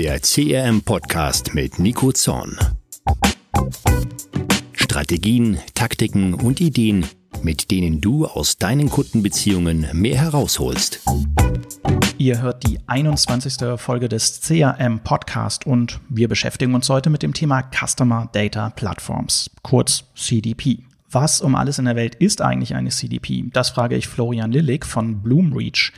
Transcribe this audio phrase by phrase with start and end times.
[0.00, 2.56] der CRM-Podcast mit Nico Zorn.
[4.72, 7.04] Strategien, Taktiken und Ideen,
[7.42, 11.02] mit denen du aus deinen Kundenbeziehungen mehr herausholst.
[12.16, 13.78] Ihr hört die 21.
[13.78, 19.50] Folge des CRM Podcast und wir beschäftigen uns heute mit dem Thema Customer Data Platforms,
[19.62, 20.78] kurz CDP.
[21.10, 23.50] Was um alles in der Welt ist eigentlich eine CDP?
[23.52, 25.92] Das frage ich Florian Lillig von Bloomreach.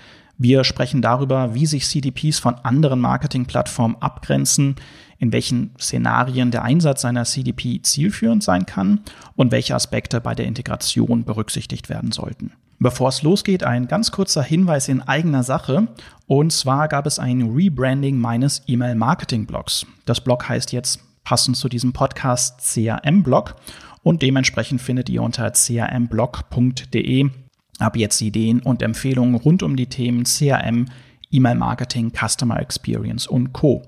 [0.44, 4.74] Wir sprechen darüber, wie sich CDPs von anderen Marketingplattformen abgrenzen,
[5.18, 9.02] in welchen Szenarien der Einsatz einer CDP zielführend sein kann
[9.36, 12.50] und welche Aspekte bei der Integration berücksichtigt werden sollten.
[12.80, 15.86] Bevor es losgeht, ein ganz kurzer Hinweis in eigener Sache.
[16.26, 19.86] Und zwar gab es ein Rebranding meines E-Mail-Marketing-Blogs.
[20.06, 23.54] Das Blog heißt jetzt passend zu diesem Podcast CRM-Blog
[24.02, 27.30] und dementsprechend findet ihr unter crmblog.de
[27.78, 30.86] ab jetzt Ideen und Empfehlungen rund um die Themen CRM,
[31.30, 33.82] E-Mail-Marketing, Customer Experience und Co.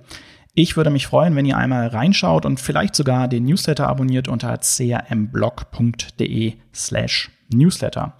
[0.55, 4.57] Ich würde mich freuen, wenn ihr einmal reinschaut und vielleicht sogar den Newsletter abonniert unter
[4.57, 8.15] crmblog.de slash newsletter.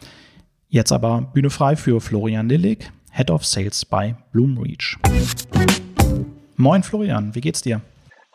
[0.69, 4.99] Jetzt aber Bühne frei für Florian Lillig, Head of Sales bei Bloomreach.
[6.57, 7.81] Moin Florian, wie geht's dir?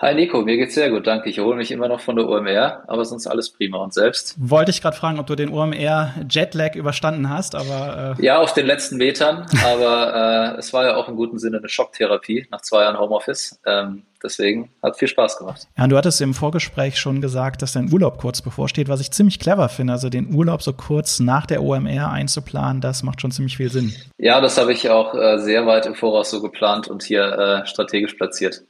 [0.02, 1.30] Hi Nico, mir geht's sehr gut, danke.
[1.30, 4.34] Ich erhole mich immer noch von der OMR, aber sonst alles prima und selbst.
[4.40, 8.54] Wollte ich gerade fragen, ob du den OMR Jetlag überstanden hast, aber äh ja, auf
[8.54, 12.62] den letzten Metern, aber äh, es war ja auch im guten Sinne eine Schocktherapie nach
[12.62, 13.60] zwei Jahren Homeoffice.
[13.66, 15.68] Ähm, deswegen hat viel Spaß gemacht.
[15.78, 19.12] Ja, und du hattest im Vorgespräch schon gesagt, dass dein Urlaub kurz bevorsteht, was ich
[19.12, 19.92] ziemlich clever finde.
[19.92, 23.94] Also den Urlaub so kurz nach der OMR einzuplanen, das macht schon ziemlich viel Sinn.
[24.18, 27.66] Ja, das habe ich auch äh, sehr weit im Voraus so geplant und hier äh,
[27.68, 28.64] strategisch platziert.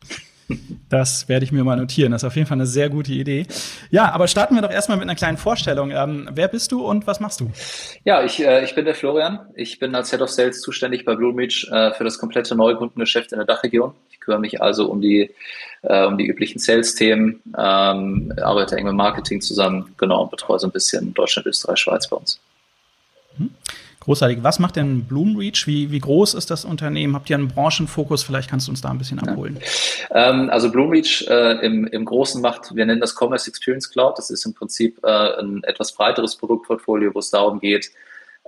[0.89, 2.11] Das werde ich mir mal notieren.
[2.11, 3.45] Das ist auf jeden Fall eine sehr gute Idee.
[3.91, 5.91] Ja, aber starten wir doch erstmal mit einer kleinen Vorstellung.
[5.91, 7.51] Ähm, wer bist du und was machst du?
[8.03, 9.39] Ja, ich, äh, ich bin der Florian.
[9.55, 13.37] Ich bin als Head of Sales zuständig bei Bloomreach äh, für das komplette Neukundengeschäft in
[13.37, 13.93] der Dachregion.
[14.09, 15.29] Ich kümmere mich also um die,
[15.83, 20.67] äh, um die üblichen Sales-Themen, ähm, arbeite eng mit Marketing zusammen, genau, und betreue so
[20.67, 22.39] ein bisschen Deutschland, Österreich, Schweiz bei uns.
[23.37, 23.51] Hm.
[24.01, 24.39] Großartig.
[24.41, 25.67] Was macht denn Bloomreach?
[25.67, 27.15] Wie, wie groß ist das Unternehmen?
[27.15, 28.23] Habt ihr einen Branchenfokus?
[28.23, 29.59] Vielleicht kannst du uns da ein bisschen abholen.
[30.09, 30.29] Ja.
[30.29, 34.17] Ähm, also Bloomreach äh, im, im Großen macht, wir nennen das Commerce Experience Cloud.
[34.17, 37.91] Das ist im Prinzip äh, ein etwas breiteres Produktportfolio, wo es darum geht,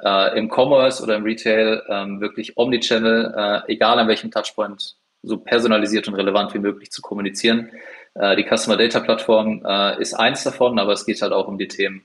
[0.02, 3.34] äh, im Commerce oder im Retail ähm, wirklich Omnichannel,
[3.68, 7.70] äh, egal an welchem Touchpoint, so personalisiert und relevant wie möglich zu kommunizieren.
[8.16, 11.58] Äh, die Customer Data Plattform äh, ist eins davon, aber es geht halt auch um
[11.58, 12.04] die Themen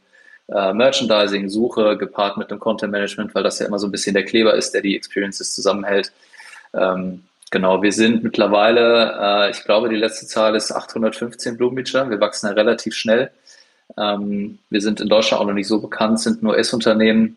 [0.49, 4.15] äh, Merchandising, Suche gepaart mit dem Content Management, weil das ja immer so ein bisschen
[4.15, 6.13] der Kleber ist, der die Experiences zusammenhält.
[6.73, 12.09] Ähm, genau, wir sind mittlerweile, äh, ich glaube, die letzte Zahl ist 815 Blumenbeacher.
[12.11, 13.31] Wir wachsen ja relativ schnell.
[13.97, 17.37] Ähm, wir sind in Deutschland auch noch nicht so bekannt, sind nur S-Unternehmen.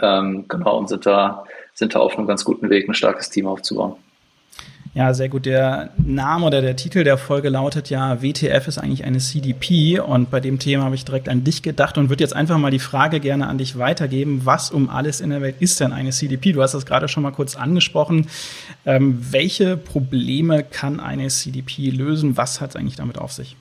[0.00, 3.46] Ähm, genau, und sind da, sind da auf einem ganz guten Weg, ein starkes Team
[3.46, 3.96] aufzubauen.
[4.94, 5.44] Ja, sehr gut.
[5.44, 9.98] Der Name oder der Titel der Folge lautet ja, WTF ist eigentlich eine CDP.
[9.98, 12.70] Und bei dem Thema habe ich direkt an dich gedacht und würde jetzt einfach mal
[12.70, 14.42] die Frage gerne an dich weitergeben.
[14.44, 16.52] Was um alles in der Welt ist denn eine CDP?
[16.52, 18.28] Du hast das gerade schon mal kurz angesprochen.
[18.86, 22.36] Ähm, welche Probleme kann eine CDP lösen?
[22.36, 23.56] Was hat es eigentlich damit auf sich?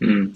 [0.00, 0.34] Hm.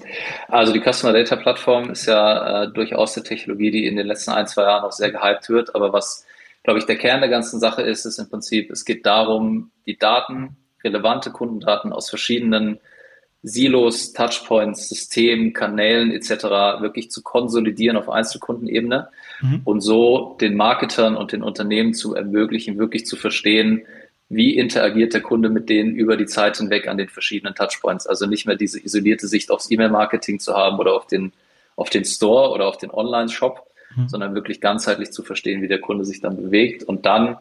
[0.49, 4.31] Also die Customer Data Plattform ist ja äh, durchaus eine Technologie, die in den letzten
[4.31, 5.75] ein, zwei Jahren auch sehr gehypt wird.
[5.75, 6.25] Aber was
[6.63, 9.99] glaube ich, der Kern der ganzen Sache ist, ist im Prinzip, es geht darum, die
[9.99, 12.79] Daten, relevante Kundendaten aus verschiedenen
[13.45, 16.45] Silos, Touchpoints, Systemen, Kanälen etc.
[16.81, 19.09] wirklich zu konsolidieren auf Einzelkundenebene
[19.41, 19.63] mhm.
[19.65, 23.83] und so den Marketern und den Unternehmen zu ermöglichen, wirklich zu verstehen,
[24.29, 28.07] wie interagiert der Kunde mit denen über die Zeit hinweg an den verschiedenen Touchpoints.
[28.07, 31.33] Also nicht mehr diese isolierte Sicht aufs E-Mail-Marketing zu haben oder auf den,
[31.75, 34.09] auf den Store oder auf den Online-Shop, mhm.
[34.09, 37.37] sondern wirklich ganzheitlich zu verstehen, wie der Kunde sich dann bewegt und dann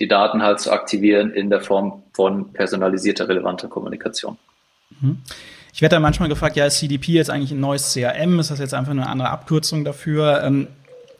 [0.00, 4.38] die Daten halt zu aktivieren in der Form von personalisierter, relevanter Kommunikation.
[5.00, 5.18] Mhm.
[5.72, 8.38] Ich werde da manchmal gefragt, ja, ist CDP jetzt eigentlich ein neues CRM?
[8.38, 10.42] Ist das jetzt einfach eine andere Abkürzung dafür?
[10.44, 10.68] Ähm,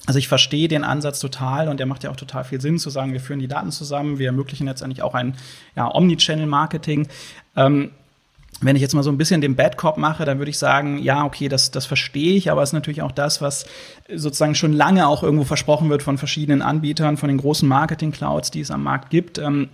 [0.07, 2.91] also ich verstehe den Ansatz total und der macht ja auch total viel Sinn zu
[2.91, 5.37] sagen, wir führen die Daten zusammen, wir ermöglichen letztendlich auch ein
[5.77, 7.09] ja, Omnichannel-Marketing.
[7.57, 7.93] Ähm,
[8.61, 10.99] wenn ich jetzt mal so ein bisschen den Bad Cop mache, dann würde ich sagen,
[10.99, 13.67] ja, okay, das, das verstehe ich, aber es ist natürlich auch das, was
[14.15, 18.61] sozusagen schon lange auch irgendwo versprochen wird von verschiedenen Anbietern, von den großen Marketing-Clouds, die
[18.61, 19.39] es am Markt gibt.
[19.39, 19.69] Ähm,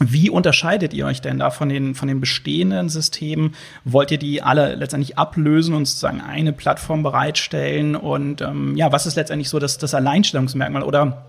[0.00, 3.54] wie unterscheidet ihr euch denn da von den, von den bestehenden Systemen?
[3.84, 7.94] Wollt ihr die alle letztendlich ablösen und sozusagen eine Plattform bereitstellen?
[7.94, 10.82] Und ähm, ja, was ist letztendlich so das, das Alleinstellungsmerkmal?
[10.82, 11.24] Oder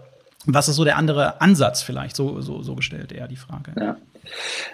[0.48, 2.16] was ist so der andere Ansatz vielleicht?
[2.16, 3.74] So, so, so gestellt eher die Frage.
[3.80, 3.98] Ja.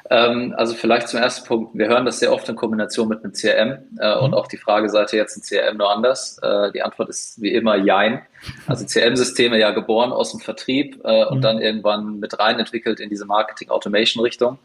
[0.09, 1.77] Ähm, also vielleicht zum ersten Punkt.
[1.77, 4.23] Wir hören das sehr oft in Kombination mit einem CRM äh, mhm.
[4.23, 6.37] und auch die Frage, seid ihr jetzt ein CRM nur anders?
[6.41, 8.21] Äh, die Antwort ist wie immer Jein.
[8.67, 11.41] Also CRM-Systeme ja geboren aus dem Vertrieb äh, und mhm.
[11.41, 14.57] dann irgendwann mit rein entwickelt in diese Marketing-Automation-Richtung.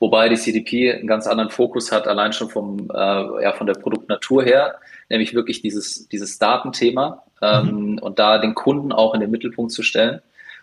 [0.00, 3.74] wobei die CDP einen ganz anderen Fokus hat, allein schon vom, äh, ja, von der
[3.74, 7.98] Produktnatur her, nämlich wirklich dieses, dieses Datenthema ähm, mhm.
[7.98, 10.20] und da den Kunden auch in den Mittelpunkt zu stellen,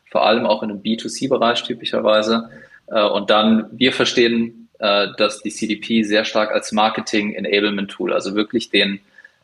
[0.10, 2.50] vor allem auch in dem B2C-Bereich typischerweise.
[2.92, 8.70] Äh, und dann, wir verstehen, äh, dass die CDP sehr stark als Marketing-Enablement-Tool, also wirklich
[8.70, 9.00] den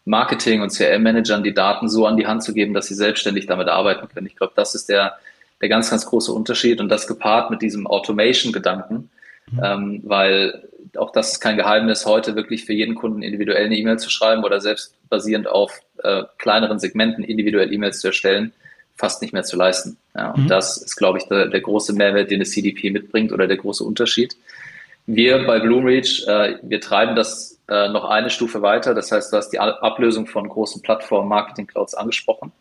[0.06, 3.68] Marketing- und CRM-Managern die Daten so an die Hand zu geben, dass sie selbstständig damit
[3.68, 4.28] arbeiten können.
[4.28, 5.16] Ich glaube, das ist der,
[5.62, 9.10] der ganz, ganz große Unterschied und das gepaart mit diesem Automation-Gedanken,
[9.52, 9.62] mhm.
[9.64, 14.00] ähm, weil auch das ist kein Geheimnis, heute wirklich für jeden Kunden individuell eine E-Mail
[14.00, 18.54] zu schreiben oder selbst basierend auf äh, kleineren Segmenten individuell E-Mails zu erstellen,
[18.96, 19.98] fast nicht mehr zu leisten.
[20.16, 20.48] Ja, und mhm.
[20.48, 23.84] das ist, glaube ich, der, der große Mehrwert, den das CDP mitbringt oder der große
[23.84, 24.36] Unterschied.
[25.06, 28.94] Wir bei Bloomreach, äh, wir treiben das äh, noch eine Stufe weiter.
[28.94, 32.52] Das heißt, du hast die Ablösung von großen Plattformen, Marketing Clouds angesprochen.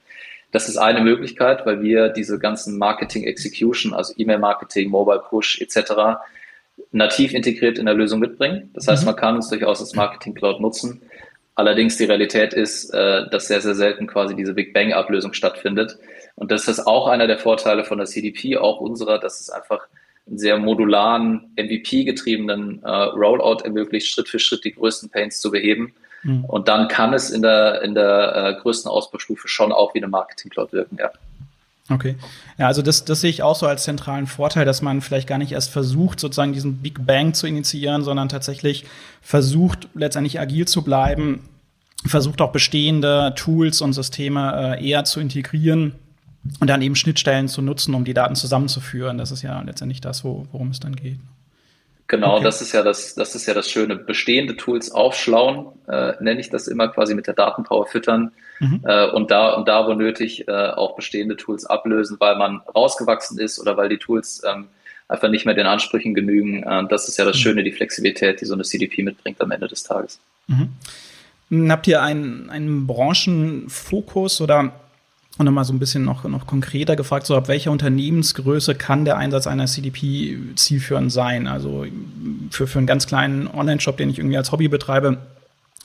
[0.50, 6.20] Das ist eine Möglichkeit, weil wir diese ganzen Marketing Execution, also E-Mail-Marketing, Mobile Push etc.
[6.92, 8.70] nativ integriert in der Lösung mitbringen.
[8.72, 9.06] Das heißt, mhm.
[9.06, 11.02] man kann uns durchaus als Marketing Cloud nutzen.
[11.56, 15.98] Allerdings die Realität ist, äh, dass sehr, sehr selten quasi diese Big Bang-Ablösung stattfindet.
[16.36, 19.86] Und das ist auch einer der Vorteile von der CDP, auch unserer, dass es einfach
[20.26, 25.92] einen sehr modularen, MVP-getriebenen äh, Rollout ermöglicht, Schritt für Schritt die größten Pains zu beheben.
[26.22, 26.44] Mhm.
[26.46, 30.08] Und dann kann es in der, in der äh, größten Ausbaustufe schon auch wie eine
[30.08, 31.10] Marketing Cloud wirken, ja.
[31.90, 32.16] Okay.
[32.56, 35.36] Ja, also das, das sehe ich auch so als zentralen Vorteil, dass man vielleicht gar
[35.36, 38.86] nicht erst versucht, sozusagen diesen Big Bang zu initiieren, sondern tatsächlich
[39.20, 41.46] versucht, letztendlich agil zu bleiben,
[42.06, 45.94] versucht auch bestehende Tools und Systeme äh, eher zu integrieren
[46.60, 49.18] und dann eben Schnittstellen zu nutzen, um die Daten zusammenzuführen.
[49.18, 51.18] Das ist ja letztendlich das, wo, worum es dann geht.
[52.06, 52.44] Genau, okay.
[52.44, 53.96] das ist ja das, das ist ja das Schöne.
[53.96, 58.82] Bestehende Tools aufschlauen, äh, nenne ich das immer quasi mit der Datenpower füttern mhm.
[58.84, 63.38] äh, und da und da, wo nötig, äh, auch bestehende Tools ablösen, weil man rausgewachsen
[63.38, 64.66] ist oder weil die Tools ähm,
[65.08, 66.62] einfach nicht mehr den Ansprüchen genügen.
[66.62, 67.40] Äh, das ist ja das mhm.
[67.40, 70.20] Schöne, die Flexibilität, die so eine CDP mitbringt am Ende des Tages.
[70.48, 71.70] Mhm.
[71.70, 74.72] Habt ihr einen, einen Branchenfokus oder
[75.36, 79.16] und nochmal so ein bisschen noch, noch konkreter gefragt, so ab welcher Unternehmensgröße kann der
[79.16, 81.48] Einsatz einer CDP zielführend sein?
[81.48, 81.86] Also
[82.50, 85.18] für, für einen ganz kleinen Online-Shop, den ich irgendwie als Hobby betreibe,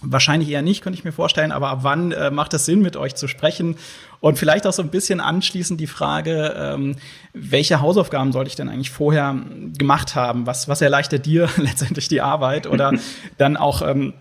[0.01, 2.96] wahrscheinlich eher nicht, könnte ich mir vorstellen, aber ab wann äh, macht es Sinn, mit
[2.96, 3.75] euch zu sprechen?
[4.22, 6.95] Und vielleicht auch so ein bisschen anschließend die Frage, ähm,
[7.34, 9.36] welche Hausaufgaben sollte ich denn eigentlich vorher
[9.78, 10.45] gemacht haben?
[10.45, 12.68] Was, was erleichtert dir letztendlich die Arbeit?
[12.68, 12.94] Oder
[13.38, 14.13] dann auch ähm,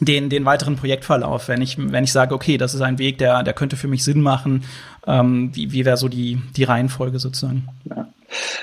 [0.00, 3.42] den, den weiteren Projektverlauf, wenn ich, wenn ich sage, okay, das ist ein Weg, der,
[3.42, 4.64] der könnte für mich Sinn machen,
[5.06, 7.68] ähm, wie, wie wäre so die, die Reihenfolge sozusagen?
[7.84, 8.08] Ja.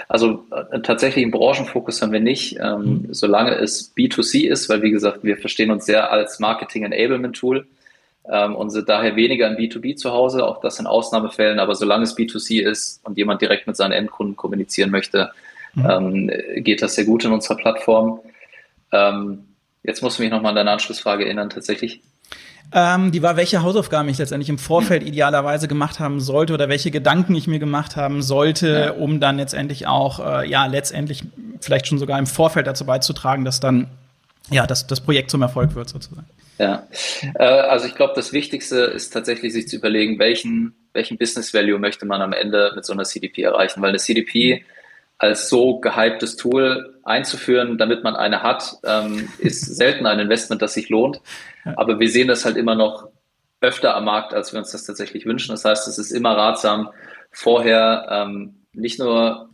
[0.07, 3.07] Also äh, tatsächlich einen Branchenfokus haben wir nicht, ähm, mhm.
[3.11, 7.67] solange es B2C ist, weil wie gesagt, wir verstehen uns sehr als Marketing-Enablement-Tool
[8.27, 12.03] ähm, und sind daher weniger in B2B zu Hause, auch das in Ausnahmefällen, aber solange
[12.03, 15.31] es B2C ist und jemand direkt mit seinen Endkunden kommunizieren möchte,
[15.75, 15.85] mhm.
[15.89, 16.31] ähm,
[16.63, 18.19] geht das sehr gut in unserer Plattform.
[18.91, 19.45] Ähm,
[19.83, 22.01] Jetzt musst du mich nochmal an deine Anschlussfrage erinnern, tatsächlich.
[22.71, 25.07] Ähm, die war, welche Hausaufgaben ich letztendlich im Vorfeld hm.
[25.07, 28.91] idealerweise gemacht haben sollte oder welche Gedanken ich mir gemacht haben sollte, ja.
[28.91, 31.23] um dann letztendlich auch, äh, ja, letztendlich
[31.61, 33.87] vielleicht schon sogar im Vorfeld dazu beizutragen, dass dann,
[34.51, 36.27] ja, das, das Projekt zum Erfolg wird sozusagen.
[36.59, 36.87] Ja,
[37.35, 41.79] äh, also ich glaube, das Wichtigste ist tatsächlich, sich zu überlegen, welchen, welchen Business Value
[41.79, 44.63] möchte man am Ende mit so einer CDP erreichen, weil eine CDP
[45.19, 50.73] als so gehyptes Tool einzuführen, damit man eine hat, ähm, ist selten ein Investment, das
[50.73, 51.21] sich lohnt.
[51.75, 53.09] Aber wir sehen das halt immer noch
[53.61, 55.51] öfter am Markt, als wir uns das tatsächlich wünschen.
[55.51, 56.89] Das heißt, es ist immer ratsam,
[57.31, 59.49] vorher ähm, nicht nur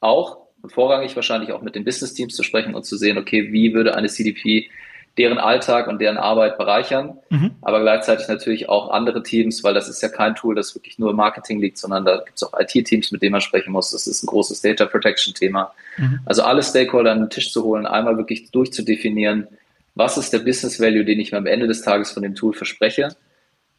[0.00, 3.52] auch und vorrangig wahrscheinlich auch mit den Business Teams zu sprechen und zu sehen, okay,
[3.52, 4.70] wie würde eine CDP
[5.18, 7.52] deren Alltag und deren Arbeit bereichern, mhm.
[7.62, 11.12] aber gleichzeitig natürlich auch andere Teams, weil das ist ja kein Tool, das wirklich nur
[11.12, 13.90] Marketing liegt, sondern da gibt es auch IT-Teams, mit denen man sprechen muss.
[13.90, 15.72] Das ist ein großes Data Protection-Thema.
[15.96, 16.20] Mhm.
[16.24, 19.48] Also alle Stakeholder an den Tisch zu holen, einmal wirklich durchzudefinieren,
[19.94, 22.54] was ist der Business Value, den ich mir am Ende des Tages von dem Tool
[22.54, 23.08] verspreche.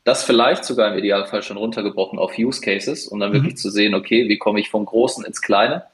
[0.04, 3.36] Das vielleicht sogar im Idealfall schon runtergebrochen auf Use Cases, um dann mhm.
[3.36, 5.86] wirklich zu sehen, okay, wie komme ich vom Großen ins Kleine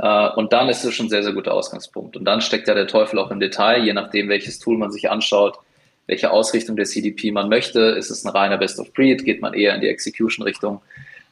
[0.00, 2.16] und dann ist es schon ein sehr, sehr guter Ausgangspunkt.
[2.16, 5.10] Und dann steckt ja der Teufel auch im Detail, je nachdem, welches Tool man sich
[5.10, 5.58] anschaut,
[6.06, 7.80] welche Ausrichtung der CDP man möchte.
[7.80, 9.24] Ist es ein reiner Best of Breed?
[9.24, 10.80] Geht man eher in die Execution-Richtung?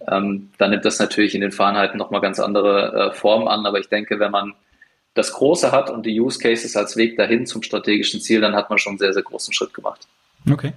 [0.08, 3.64] Ähm, dann nimmt das natürlich in den Fahrenheiten nochmal ganz andere äh, Formen an.
[3.66, 4.54] Aber ich denke, wenn man
[5.14, 8.68] das Große hat und die Use Cases als Weg dahin zum strategischen Ziel, dann hat
[8.68, 10.06] man schon einen sehr, sehr großen Schritt gemacht.
[10.50, 10.73] Okay.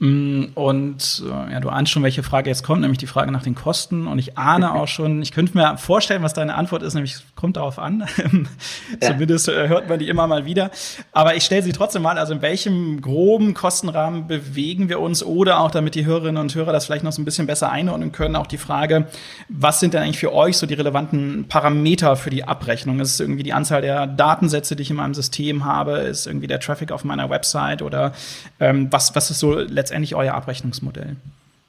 [0.00, 3.42] Mm, und äh, ja, du ahnst schon, welche Frage jetzt kommt, nämlich die Frage nach
[3.42, 4.06] den Kosten.
[4.06, 7.58] Und ich ahne auch schon, ich könnte mir vorstellen, was deine Antwort ist, nämlich kommt
[7.58, 8.06] darauf an.
[9.00, 10.70] Zumindest äh, hört man die immer mal wieder.
[11.12, 15.60] Aber ich stelle sie trotzdem mal, also in welchem groben Kostenrahmen bewegen wir uns oder
[15.60, 18.36] auch, damit die Hörerinnen und Hörer das vielleicht noch so ein bisschen besser einordnen können,
[18.36, 19.06] auch die Frage,
[19.50, 23.00] was sind denn eigentlich für euch so die relevanten Parameter für die Abrechnung?
[23.00, 25.98] Ist es irgendwie die Anzahl der Datensätze, die ich in meinem System habe?
[25.98, 28.12] Ist irgendwie der Traffic auf meiner Website oder
[28.60, 31.16] ähm, was, was ist so letztendlich letztendlich euer Abrechnungsmodell?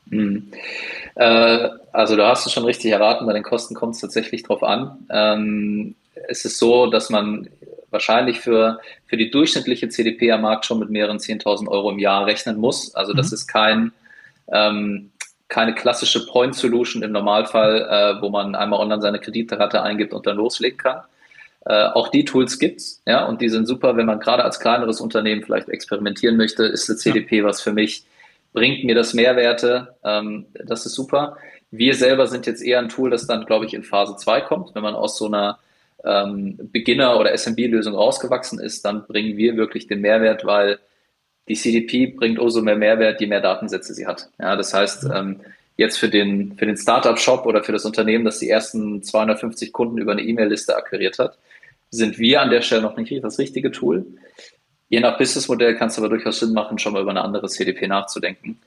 [0.05, 0.51] Mhm.
[1.15, 4.61] Äh, also du hast es schon richtig erraten, bei den Kosten kommt es tatsächlich drauf
[4.61, 5.07] an.
[5.09, 5.95] Ähm,
[6.27, 7.49] es ist so, dass man
[7.89, 12.25] wahrscheinlich für, für die durchschnittliche CDP am Markt schon mit mehreren 10.000 Euro im Jahr
[12.25, 12.93] rechnen muss.
[12.93, 13.33] Also das mhm.
[13.33, 13.91] ist kein,
[14.51, 15.09] ähm,
[15.47, 20.27] keine klassische Point Solution im Normalfall, äh, wo man einmal online seine Kreditrate eingibt und
[20.27, 21.01] dann loslegen kann.
[21.65, 24.99] Äh, auch die Tools gibt's, ja, und die sind super, wenn man gerade als kleineres
[24.99, 28.03] Unternehmen vielleicht experimentieren möchte, ist eine CDP was für mich,
[28.53, 31.37] bringt mir das Mehrwerte, ähm, das ist super.
[31.69, 34.75] Wir selber sind jetzt eher ein Tool, das dann, glaube ich, in Phase 2 kommt.
[34.75, 35.59] Wenn man aus so einer
[36.03, 40.79] ähm, Beginner- oder SMB-Lösung rausgewachsen ist, dann bringen wir wirklich den Mehrwert, weil
[41.47, 44.29] die CDP bringt umso mehr Mehrwert, je mehr Datensätze sie hat.
[44.39, 45.41] Ja, das heißt, ähm,
[45.81, 49.97] jetzt für den, für den Startup-Shop oder für das Unternehmen, das die ersten 250 Kunden
[49.97, 51.37] über eine E-Mail-Liste akquiriert hat,
[51.89, 54.05] sind wir an der Stelle noch nicht das richtige Tool.
[54.87, 57.87] Je nach Businessmodell kann es aber durchaus Sinn machen, schon mal über eine andere CDP
[57.87, 58.59] nachzudenken.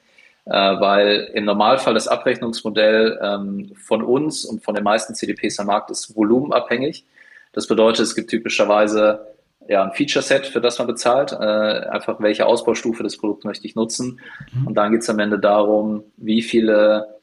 [0.47, 5.68] Äh, weil im Normalfall das Abrechnungsmodell ähm, von uns und von den meisten CDPs am
[5.68, 7.04] Markt ist volumenabhängig.
[7.52, 9.34] Das bedeutet, es gibt typischerweise
[9.68, 13.75] ja, ein Feature-Set, für das man bezahlt, äh, einfach welche Ausbaustufe des Produkts möchte ich
[13.75, 14.21] nutzen.
[14.52, 14.66] Mhm.
[14.66, 17.14] Und dann geht es am Ende darum, wie viele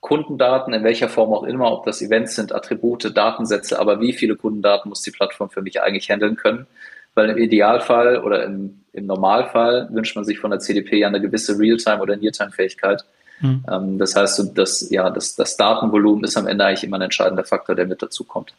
[0.00, 4.36] Kundendaten, in welcher Form auch immer, ob das Events sind, Attribute, Datensätze, aber wie viele
[4.36, 6.66] Kundendaten muss die Plattform für mich eigentlich handeln können?
[7.14, 11.20] Weil im Idealfall oder im, im Normalfall wünscht man sich von der CDP ja eine
[11.20, 13.04] gewisse Realtime- oder Neartime-Fähigkeit.
[13.40, 13.64] Mhm.
[13.70, 17.44] Ähm, das heißt, das, ja, das, das Datenvolumen ist am Ende eigentlich immer ein entscheidender
[17.44, 18.52] Faktor, der mit dazu kommt.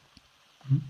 [0.68, 0.82] Mhm.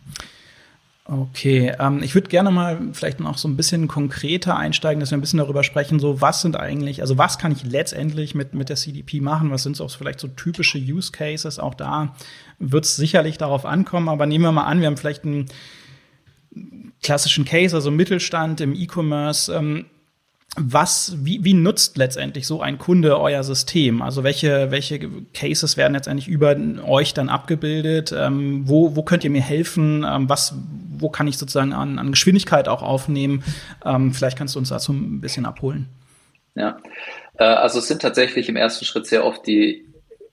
[1.10, 5.18] Okay, ähm, ich würde gerne mal vielleicht noch so ein bisschen konkreter einsteigen, dass wir
[5.18, 8.68] ein bisschen darüber sprechen, so was sind eigentlich, also was kann ich letztendlich mit, mit
[8.68, 12.14] der CDP machen, was sind so vielleicht so typische Use Cases, auch da
[12.60, 15.46] wird es sicherlich darauf ankommen, aber nehmen wir mal an, wir haben vielleicht einen
[17.02, 19.86] klassischen Case, also Mittelstand im E-Commerce, ähm,
[20.60, 24.02] was, wie, wie nutzt letztendlich so ein Kunde euer System?
[24.02, 25.00] Also welche, welche
[25.34, 28.12] Cases werden letztendlich über euch dann abgebildet?
[28.18, 30.04] Ähm, wo, wo könnt ihr mir helfen?
[30.08, 30.56] Ähm, was,
[31.00, 33.44] wo kann ich sozusagen an, an Geschwindigkeit auch aufnehmen?
[33.86, 35.88] Ähm, vielleicht kannst du uns dazu ein bisschen abholen.
[36.56, 36.78] Ja,
[37.38, 39.86] äh, also es sind tatsächlich im ersten Schritt sehr oft die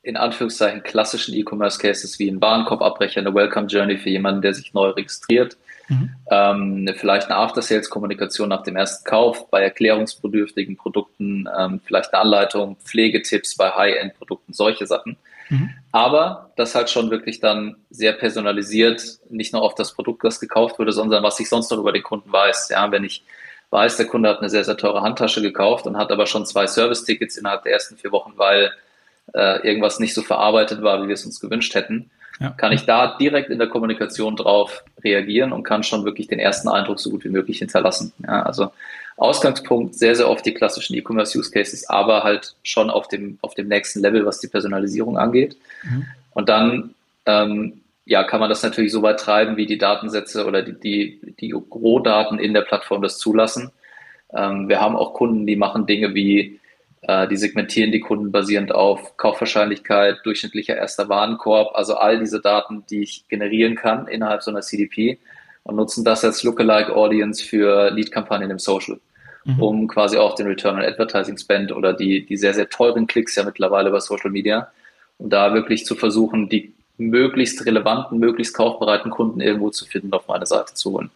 [0.03, 4.75] in Anführungszeichen klassischen E-Commerce Cases wie ein Warenkorbabbrecher, eine Welcome Journey für jemanden, der sich
[4.75, 5.57] neu registriert
[5.89, 6.11] Mhm.
[6.31, 12.77] Ähm, vielleicht eine After-Sales-Kommunikation nach dem ersten Kauf bei erklärungsbedürftigen Produkten, ähm, vielleicht eine Anleitung,
[12.85, 15.17] Pflegetipps bei High-End-Produkten, solche Sachen.
[15.49, 15.71] Mhm.
[15.93, 20.79] Aber das halt schon wirklich dann sehr personalisiert, nicht nur auf das Produkt, das gekauft
[20.79, 22.71] wurde, sondern was ich sonst noch über den Kunden weiß.
[22.71, 23.25] Ja, wenn ich
[23.71, 26.67] weiß, der Kunde hat eine sehr, sehr teure Handtasche gekauft und hat aber schon zwei
[26.67, 28.73] Service-Tickets innerhalb der ersten vier Wochen, weil
[29.35, 32.11] äh, irgendwas nicht so verarbeitet war, wie wir es uns gewünscht hätten,
[32.41, 32.51] ja.
[32.51, 36.69] kann ich da direkt in der Kommunikation drauf reagieren und kann schon wirklich den ersten
[36.69, 38.13] Eindruck so gut wie möglich hinterlassen.
[38.27, 38.73] Ja, also
[39.17, 43.55] Ausgangspunkt sehr, sehr oft die klassischen E-Commerce Use Cases, aber halt schon auf dem, auf
[43.55, 45.57] dem nächsten Level, was die Personalisierung angeht.
[45.85, 46.07] Mhm.
[46.33, 46.95] Und dann
[47.27, 51.21] ähm, ja, kann man das natürlich so weit treiben, wie die Datensätze oder die, die,
[51.41, 53.71] die Rohdaten in der Plattform das zulassen.
[54.35, 56.61] Ähm, wir haben auch Kunden, die machen Dinge wie
[57.07, 63.03] die segmentieren die Kunden basierend auf Kaufwahrscheinlichkeit, durchschnittlicher erster Warenkorb, also all diese Daten, die
[63.03, 65.19] ich generieren kann innerhalb so einer CDP
[65.65, 69.01] und nutzen das als Lookalike Audience für Lead-Kampagnen im Social,
[69.45, 69.63] mhm.
[69.63, 73.35] um quasi auch den Return on Advertising Spend oder die, die sehr, sehr teuren Klicks
[73.35, 74.69] ja mittlerweile bei Social Media,
[75.19, 80.29] um da wirklich zu versuchen, die möglichst relevanten, möglichst kaufbereiten Kunden irgendwo zu finden, auf
[80.29, 81.11] meine Seite zu holen.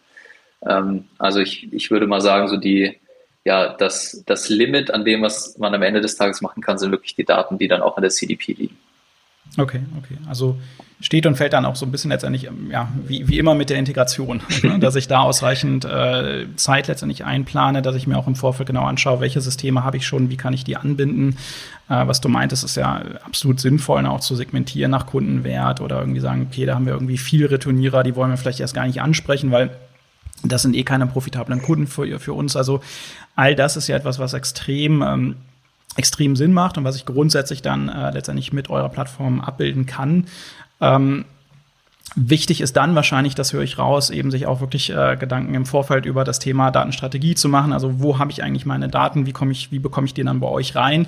[0.67, 2.99] Ähm, also ich, ich würde mal sagen, so die,
[3.45, 6.91] ja, das, das Limit an dem, was man am Ende des Tages machen kann, sind
[6.91, 8.77] wirklich die Daten, die dann auch in der CDP liegen.
[9.57, 10.17] Okay, okay.
[10.27, 10.57] Also
[11.01, 13.69] steht und fällt dann auch so ein bisschen letztendlich, ähm, ja, wie, wie immer mit
[13.69, 14.79] der Integration, ne?
[14.79, 18.83] dass ich da ausreichend äh, Zeit letztendlich einplane, dass ich mir auch im Vorfeld genau
[18.83, 21.37] anschaue, welche Systeme habe ich schon, wie kann ich die anbinden.
[21.89, 25.99] Äh, was du meintest, ist ja absolut sinnvoll, ne, auch zu segmentieren nach Kundenwert oder
[25.99, 28.85] irgendwie sagen, okay, da haben wir irgendwie viel Returnierer, die wollen wir vielleicht erst gar
[28.85, 29.71] nicht ansprechen, weil
[30.43, 32.55] das sind eh keine profitablen Kunden für, für uns.
[32.55, 32.81] Also
[33.35, 35.35] all das ist ja etwas, was extrem ähm,
[35.95, 40.27] extrem Sinn macht und was ich grundsätzlich dann äh, letztendlich mit eurer Plattform abbilden kann.
[40.79, 41.25] Ähm,
[42.15, 45.67] Wichtig ist dann wahrscheinlich, das höre ich raus, eben sich auch wirklich äh, Gedanken im
[45.67, 47.71] Vorfeld über das Thema Datenstrategie zu machen.
[47.71, 50.47] Also wo habe ich eigentlich meine Daten, wie ich, wie bekomme ich die dann bei
[50.47, 51.05] euch rein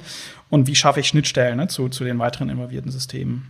[0.49, 3.47] und wie schaffe ich Schnittstellen ne, zu, zu den weiteren involvierten Systemen?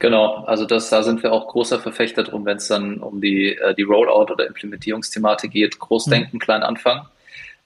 [0.00, 3.56] Genau, also das, da sind wir auch großer Verfechter drum, wenn es dann um die,
[3.56, 5.78] äh, die Rollout- oder Implementierungsthematik geht.
[5.78, 6.40] Großdenken, mhm.
[6.40, 7.02] klein anfangen.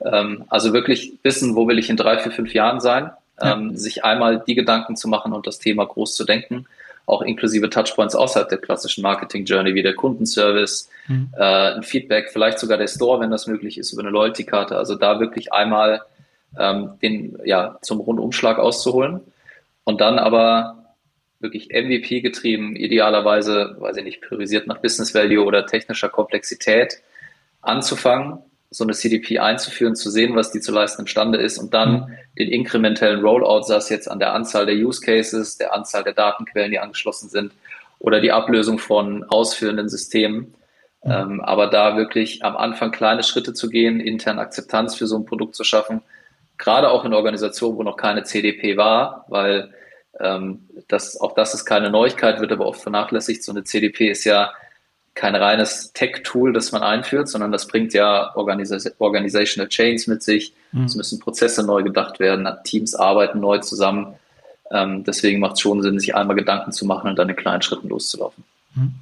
[0.04, 3.10] Ähm, also wirklich wissen, wo will ich in drei, vier, fünf Jahren sein.
[3.40, 3.76] Ähm, ja.
[3.76, 6.66] Sich einmal die Gedanken zu machen und das Thema groß zu denken
[7.08, 11.30] auch inklusive Touchpoints außerhalb der klassischen Marketing-Journey, wie der Kundenservice, mhm.
[11.36, 14.76] äh, ein Feedback, vielleicht sogar der Store, wenn das möglich ist, über eine Loyalty-Karte.
[14.76, 16.02] Also da wirklich einmal
[16.58, 19.20] ähm, den ja, zum Rundumschlag auszuholen
[19.84, 20.76] und dann aber
[21.40, 27.00] wirklich MVP getrieben, idealerweise, weiß ich nicht, priorisiert nach Business Value oder technischer Komplexität
[27.60, 31.92] anzufangen so eine CDP einzuführen, zu sehen, was die zu leisten imstande ist und dann
[31.92, 32.06] mhm.
[32.38, 36.12] den inkrementellen Rollout, sei es jetzt an der Anzahl der Use Cases, der Anzahl der
[36.12, 37.52] Datenquellen, die angeschlossen sind
[37.98, 40.54] oder die Ablösung von ausführenden Systemen.
[41.02, 41.10] Mhm.
[41.10, 45.24] Ähm, aber da wirklich am Anfang kleine Schritte zu gehen, intern Akzeptanz für so ein
[45.24, 46.02] Produkt zu schaffen,
[46.58, 49.72] gerade auch in Organisationen, wo noch keine CDP war, weil
[50.20, 53.42] ähm, das, auch das ist keine Neuigkeit, wird aber oft vernachlässigt.
[53.42, 54.52] So eine CDP ist ja
[55.14, 60.54] kein reines Tech-Tool, das man einführt, sondern das bringt ja Organisa Organizational Chains mit sich.
[60.70, 60.84] Mhm.
[60.84, 64.14] Es müssen Prozesse neu gedacht werden, Teams arbeiten neu zusammen.
[64.70, 67.62] Ähm, deswegen macht es schon Sinn, sich einmal Gedanken zu machen und dann in kleinen
[67.62, 68.44] Schritten loszulaufen.
[68.74, 68.94] Mhm.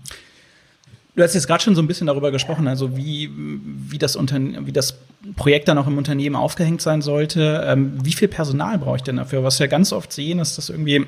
[1.16, 4.72] Du hast jetzt gerade schon so ein bisschen darüber gesprochen, also wie, wie, das wie
[4.72, 4.98] das
[5.34, 7.64] Projekt dann auch im Unternehmen aufgehängt sein sollte.
[7.66, 9.42] Ähm, wie viel Personal brauche ich denn dafür?
[9.42, 11.06] Was wir ganz oft sehen, ist, dass irgendwie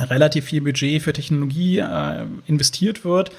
[0.00, 3.30] relativ viel Budget für Technologie äh, investiert wird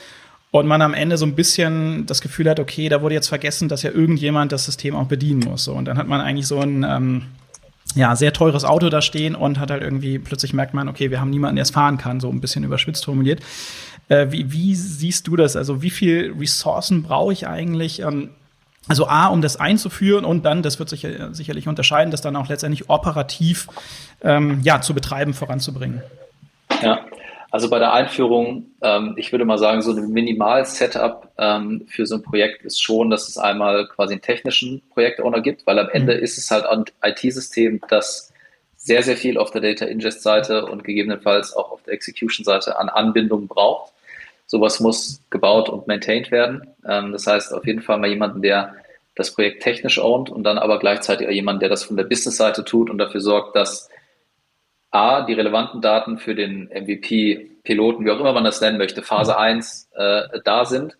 [0.51, 3.67] und man am Ende so ein bisschen das Gefühl hat, okay, da wurde jetzt vergessen,
[3.67, 5.63] dass ja irgendjemand das System auch bedienen muss.
[5.63, 5.73] So.
[5.73, 7.23] Und dann hat man eigentlich so ein ähm,
[7.95, 11.19] ja, sehr teures Auto da stehen und hat halt irgendwie, plötzlich merkt man, okay, wir
[11.19, 13.41] haben niemanden, der es fahren kann, so ein bisschen überspitzt formuliert.
[14.09, 15.55] Äh, wie, wie siehst du das?
[15.55, 18.01] Also wie viel Ressourcen brauche ich eigentlich?
[18.01, 18.29] Ähm,
[18.87, 22.47] also A, um das einzuführen und dann, das wird sich sicherlich unterscheiden, das dann auch
[22.47, 23.67] letztendlich operativ
[24.21, 26.01] ähm, ja, zu betreiben, voranzubringen.
[26.81, 26.99] Ja,
[27.49, 32.15] also bei der Einführung, ähm, ich würde mal sagen, so ein Minimal-Setup ähm, für so
[32.15, 36.15] ein Projekt ist schon, dass es einmal quasi einen technischen Projektowner gibt, weil am Ende
[36.15, 36.23] mhm.
[36.23, 38.33] ist es halt ein IT-System, das
[38.75, 43.47] sehr, sehr viel auf der Data Ingest-Seite und gegebenenfalls auch auf der Execution-Seite an Anbindungen
[43.47, 43.93] braucht.
[44.45, 46.67] Sowas muss gebaut und maintained werden.
[46.87, 48.75] Ähm, das heißt, auf jeden Fall mal jemanden, der
[49.15, 52.63] das Projekt technisch ownt und dann aber gleichzeitig auch jemanden, der das von der Business-Seite
[52.63, 53.89] tut und dafür sorgt, dass
[54.97, 59.37] A, die relevanten Daten für den MVP-Piloten, wie auch immer man das nennen möchte, Phase
[59.37, 60.97] 1 äh, da sind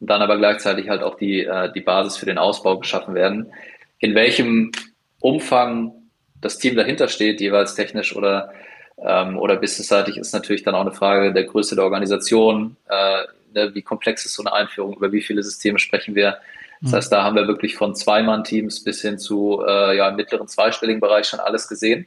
[0.00, 3.52] und dann aber gleichzeitig halt auch die, äh, die Basis für den Ausbau geschaffen werden.
[4.00, 4.72] In welchem
[5.20, 5.92] Umfang
[6.40, 8.52] das Team dahinter steht, jeweils technisch oder,
[9.00, 13.22] ähm, oder businessseitig, ist natürlich dann auch eine Frage der Größe der Organisation, äh,
[13.54, 16.38] ne, wie komplex ist so eine Einführung, über wie viele Systeme sprechen wir.
[16.80, 16.96] Das mhm.
[16.96, 21.00] heißt, da haben wir wirklich von Zweimann-Teams bis hin zu äh, ja, im mittleren zweistelligen
[21.00, 22.06] Bereich schon alles gesehen.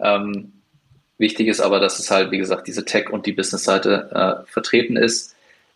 [0.00, 0.52] Ähm,
[1.18, 4.96] wichtig ist aber, dass es halt, wie gesagt, diese Tech- und die Business-Seite äh, vertreten
[4.96, 5.34] ist.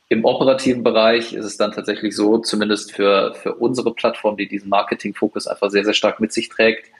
[0.09, 4.69] Im operativen Bereich ist es dann tatsächlich so, zumindest für, für unsere Plattform, die diesen
[4.69, 6.91] Marketing-Fokus einfach sehr, sehr stark mit sich trägt,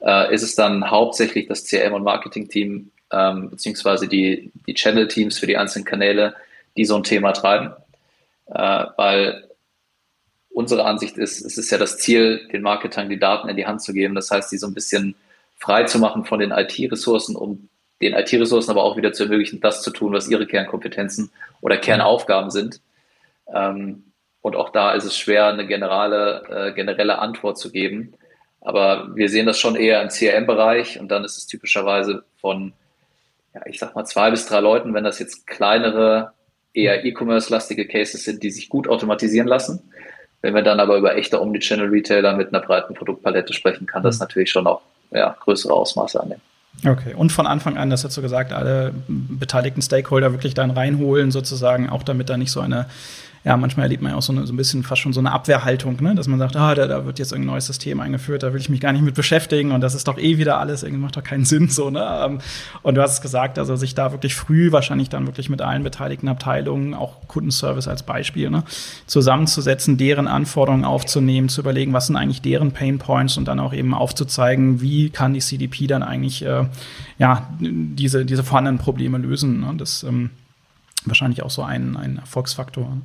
[0.00, 5.46] äh, ist es dann hauptsächlich das CRM- und Marketing-Team, ähm, beziehungsweise die, die Channel-Teams für
[5.46, 6.34] die einzelnen Kanäle,
[6.76, 7.72] die so ein Thema treiben.
[8.46, 9.48] Äh, weil
[10.50, 13.82] unsere Ansicht ist, es ist ja das Ziel, den Marketern die Daten in die Hand
[13.82, 14.14] zu geben.
[14.14, 15.14] Das heißt, die so ein bisschen
[15.56, 17.68] frei zu machen von den IT-Ressourcen, um
[18.02, 22.50] den IT-Ressourcen aber auch wieder zu ermöglichen, das zu tun, was ihre Kernkompetenzen oder Kernaufgaben
[22.50, 22.80] sind.
[23.52, 28.14] Ähm, und auch da ist es schwer, eine generelle, äh, generelle Antwort zu geben.
[28.60, 32.72] Aber wir sehen das schon eher im CRM-Bereich und dann ist es typischerweise von,
[33.54, 36.32] ja, ich sag mal, zwei bis drei Leuten, wenn das jetzt kleinere,
[36.74, 39.90] eher E-Commerce-lastige Cases sind, die sich gut automatisieren lassen.
[40.42, 44.24] Wenn wir dann aber über echte Omnichannel-Retailer mit einer breiten Produktpalette sprechen, kann das mhm.
[44.24, 46.42] natürlich schon auch ja, größere Ausmaße annehmen.
[46.84, 51.30] Okay, und von Anfang an, das hast du gesagt, alle beteiligten Stakeholder wirklich dann reinholen,
[51.30, 52.86] sozusagen, auch damit da nicht so eine
[53.46, 55.30] ja, manchmal erlebt man ja auch so, eine, so ein bisschen fast schon so eine
[55.30, 56.16] Abwehrhaltung, ne?
[56.16, 58.68] dass man sagt, ah, da, da wird jetzt ein neues System eingeführt, da will ich
[58.68, 61.22] mich gar nicht mit beschäftigen und das ist doch eh wieder alles, irgendwie macht doch
[61.22, 61.88] keinen Sinn so.
[61.88, 62.04] Ne?
[62.24, 62.40] Ähm,
[62.82, 65.84] und du hast es gesagt, also sich da wirklich früh wahrscheinlich dann wirklich mit allen
[65.84, 68.64] beteiligten Abteilungen, auch Kundenservice als Beispiel, ne?
[69.06, 73.72] zusammenzusetzen, deren Anforderungen aufzunehmen, zu überlegen, was sind eigentlich deren Pain Points und dann auch
[73.72, 76.64] eben aufzuzeigen, wie kann die CDP dann eigentlich äh,
[77.18, 79.60] ja, diese, diese vorhandenen Probleme lösen.
[79.60, 79.72] Ne?
[79.78, 80.30] Das ähm,
[81.04, 82.96] wahrscheinlich auch so ein, ein Erfolgsfaktor.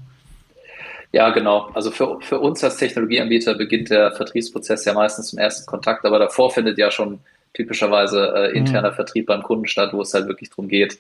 [1.14, 1.70] Ja, genau.
[1.74, 6.20] Also für, für uns als Technologieanbieter beginnt der Vertriebsprozess ja meistens zum ersten Kontakt, aber
[6.20, 7.20] davor findet ja schon
[7.54, 8.96] typischerweise äh, interner mhm.
[8.96, 11.00] Vertrieb beim Kunden statt, wo es halt wirklich darum geht,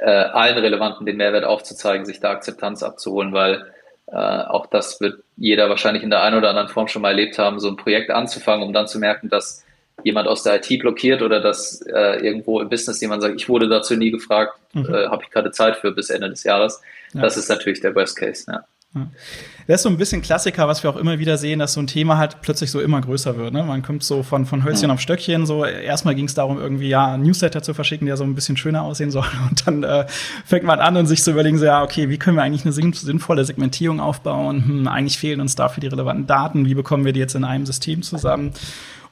[0.00, 3.66] äh, allen Relevanten den Mehrwert aufzuzeigen, sich da Akzeptanz abzuholen, weil
[4.08, 7.38] äh, auch das wird jeder wahrscheinlich in der einen oder anderen Form schon mal erlebt
[7.38, 9.64] haben, so ein Projekt anzufangen, um dann zu merken, dass
[10.02, 13.68] jemand aus der IT blockiert oder dass äh, irgendwo im Business jemand sagt, ich wurde
[13.68, 14.92] dazu nie gefragt, mhm.
[14.92, 16.80] äh, habe ich gerade Zeit für bis Ende des Jahres.
[17.12, 17.20] Ja.
[17.20, 18.50] Das ist natürlich der Worst Case.
[18.50, 18.64] Ja.
[18.92, 21.86] Das ist so ein bisschen Klassiker, was wir auch immer wieder sehen, dass so ein
[21.86, 23.52] Thema halt plötzlich so immer größer wird.
[23.52, 23.62] Ne?
[23.62, 24.94] Man kommt so von, von Hölzchen ja.
[24.94, 25.46] auf Stöckchen.
[25.46, 28.82] So erstmal ging es darum, irgendwie ja Newsletter zu verschicken, der so ein bisschen schöner
[28.82, 29.26] aussehen soll.
[29.48, 30.06] Und dann äh,
[30.44, 32.72] fängt man an und sich zu überlegen, so ja, okay, wie können wir eigentlich eine
[32.72, 34.64] sinnvolle Segmentierung aufbauen?
[34.64, 36.66] Hm, eigentlich fehlen uns dafür die relevanten Daten.
[36.66, 38.52] Wie bekommen wir die jetzt in einem System zusammen?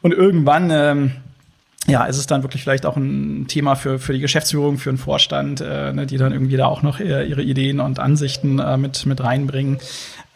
[0.03, 1.13] Und irgendwann ähm,
[1.89, 4.99] ja, ist es dann wirklich vielleicht auch ein Thema für, für die Geschäftsführung, für den
[4.99, 8.77] Vorstand, äh, ne, die dann irgendwie da auch noch ihre, ihre Ideen und Ansichten äh,
[8.77, 9.79] mit, mit reinbringen.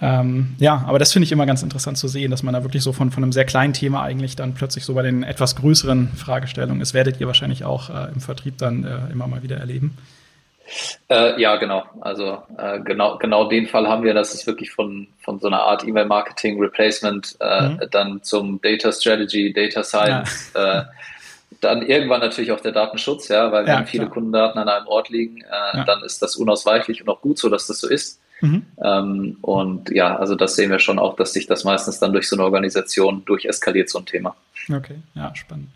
[0.00, 2.82] Ähm, ja, aber das finde ich immer ganz interessant zu sehen, dass man da wirklich
[2.82, 6.08] so von, von einem sehr kleinen Thema eigentlich dann plötzlich so bei den etwas größeren
[6.08, 6.94] Fragestellungen ist.
[6.94, 9.96] Werdet ihr wahrscheinlich auch äh, im Vertrieb dann äh, immer mal wieder erleben.
[11.08, 11.84] Äh, ja, genau.
[12.00, 15.62] Also äh, genau, genau den Fall haben wir, dass es wirklich von, von so einer
[15.62, 17.80] Art E-Mail-Marketing Replacement äh, mhm.
[17.90, 20.88] dann zum Data Strategy, Data Science, ja.
[21.62, 24.14] Dann irgendwann natürlich auch der Datenschutz, ja, weil ja, wenn viele klar.
[24.14, 25.84] Kundendaten an einem Ort liegen, äh, ja.
[25.84, 28.20] dann ist das unausweichlich und auch gut so, dass das so ist.
[28.40, 28.66] Mhm.
[28.82, 32.28] Ähm, und ja, also das sehen wir schon auch, dass sich das meistens dann durch
[32.28, 34.34] so eine Organisation durcheskaliert, so ein Thema.
[34.68, 35.68] Okay, ja, spannend.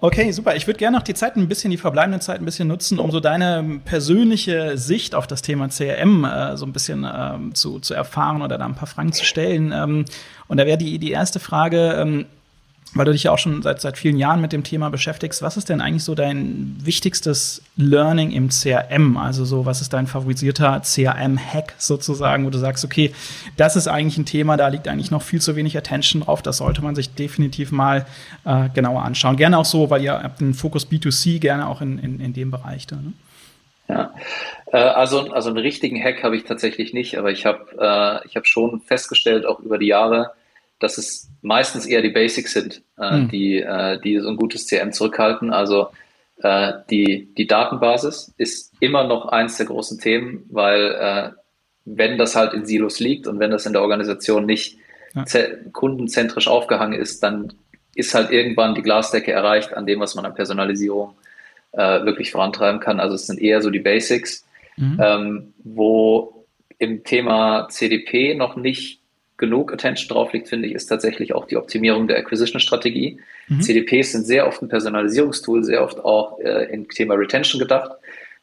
[0.00, 0.56] Okay, super.
[0.56, 3.10] Ich würde gerne noch die Zeit ein bisschen, die verbleibende Zeit ein bisschen nutzen, um
[3.10, 7.94] so deine persönliche Sicht auf das Thema CRM äh, so ein bisschen ähm, zu, zu
[7.94, 9.72] erfahren oder da ein paar Fragen zu stellen.
[9.72, 10.04] Ähm,
[10.48, 12.26] und da wäre die, die erste Frage, ähm,
[12.94, 15.56] weil du dich ja auch schon seit, seit vielen Jahren mit dem Thema beschäftigst, was
[15.56, 19.16] ist denn eigentlich so dein wichtigstes Learning im CRM?
[19.16, 23.12] Also so, was ist dein favorisierter CRM-Hack sozusagen, wo du sagst, okay,
[23.56, 26.58] das ist eigentlich ein Thema, da liegt eigentlich noch viel zu wenig Attention drauf, das
[26.58, 28.06] sollte man sich definitiv mal
[28.44, 29.36] äh, genauer anschauen.
[29.36, 32.50] Gerne auch so, weil ihr habt den Fokus B2C, gerne auch in, in, in dem
[32.50, 32.96] Bereich da.
[32.96, 33.12] Ne?
[33.88, 34.14] Ja,
[34.66, 38.36] äh, also, also einen richtigen Hack habe ich tatsächlich nicht, aber ich habe äh, ich
[38.36, 40.32] hab schon festgestellt, auch über die Jahre,
[40.82, 43.28] dass es meistens eher die Basics sind, äh, mhm.
[43.28, 45.52] die, äh, die so ein gutes CM zurückhalten.
[45.52, 45.90] Also
[46.42, 51.30] äh, die, die Datenbasis ist immer noch eins der großen Themen, weil äh,
[51.84, 54.78] wenn das halt in Silos liegt und wenn das in der Organisation nicht
[55.14, 55.24] ja.
[55.72, 57.52] kundenzentrisch aufgehangen ist, dann
[57.94, 61.14] ist halt irgendwann die Glasdecke erreicht an dem, was man an Personalisierung
[61.72, 63.00] äh, wirklich vorantreiben kann.
[63.00, 65.00] Also es sind eher so die Basics, mhm.
[65.00, 66.46] ähm, wo
[66.78, 69.01] im Thema CDP noch nicht
[69.42, 73.18] genug Attention drauf liegt, finde ich, ist tatsächlich auch die Optimierung der Acquisition-Strategie.
[73.48, 73.60] Mhm.
[73.60, 77.90] CDPs sind sehr oft ein Personalisierungstool, sehr oft auch äh, im Thema Retention gedacht,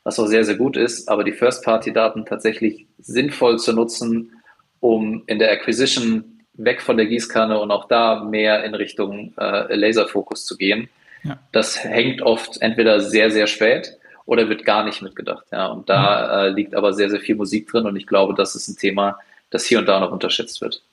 [0.04, 4.34] was auch sehr, sehr gut ist, aber die First-Party-Daten tatsächlich sinnvoll zu nutzen,
[4.82, 9.74] um in der Acquisition weg von der Gießkanne und auch da mehr in Richtung äh,
[9.74, 10.90] Laserfokus zu gehen.
[11.24, 11.40] Ja.
[11.54, 15.46] Das hängt oft entweder sehr, sehr spät oder wird gar nicht mitgedacht.
[15.54, 16.34] Ja, und da mhm.
[16.34, 19.18] äh, liegt aber sehr, sehr viel Musik drin und ich glaube, das ist ein Thema,
[19.50, 20.84] das hier und da noch unterschätzt wird.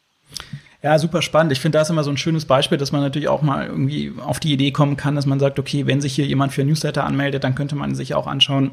[0.82, 1.52] Ja, super spannend.
[1.52, 4.40] Ich finde das immer so ein schönes Beispiel, dass man natürlich auch mal irgendwie auf
[4.40, 7.44] die Idee kommen kann, dass man sagt, okay, wenn sich hier jemand für Newsletter anmeldet,
[7.44, 8.70] dann könnte man sich auch anschauen,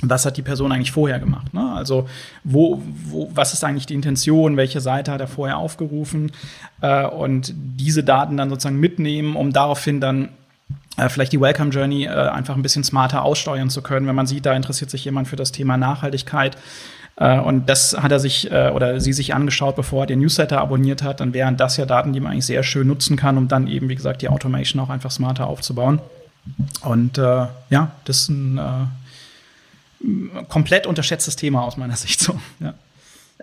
[0.00, 1.52] was hat die Person eigentlich vorher gemacht?
[1.54, 1.72] Ne?
[1.72, 2.08] Also
[2.44, 4.56] wo, wo, was ist eigentlich die Intention?
[4.56, 6.32] Welche Seite hat er vorher aufgerufen?
[6.80, 10.30] Äh, und diese Daten dann sozusagen mitnehmen, um daraufhin dann
[10.96, 14.26] äh, vielleicht die Welcome Journey äh, einfach ein bisschen smarter aussteuern zu können, wenn man
[14.26, 16.56] sieht, da interessiert sich jemand für das Thema Nachhaltigkeit
[17.16, 20.60] äh, und das hat er sich äh, oder sie sich angeschaut, bevor er den Newsletter
[20.60, 21.20] abonniert hat.
[21.20, 23.88] Dann wären das ja Daten, die man eigentlich sehr schön nutzen kann, um dann eben,
[23.88, 26.00] wie gesagt, die Automation auch einfach smarter aufzubauen.
[26.82, 32.38] Und äh, ja, das ist ein äh, komplett unterschätztes Thema aus meiner Sicht so.
[32.60, 32.74] Ja.